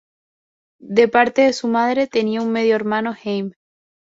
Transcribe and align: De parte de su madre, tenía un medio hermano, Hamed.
De 0.79 1.07
parte 1.07 1.43
de 1.43 1.53
su 1.53 1.67
madre, 1.67 2.07
tenía 2.07 2.41
un 2.41 2.51
medio 2.51 2.75
hermano, 2.75 3.11
Hamed. 3.23 3.53